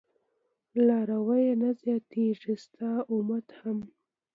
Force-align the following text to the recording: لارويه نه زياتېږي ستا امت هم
لارويه 0.85 1.53
نه 1.61 1.69
زياتېږي 1.81 2.53
ستا 2.63 2.89
امت 3.13 3.47
هم 3.59 3.77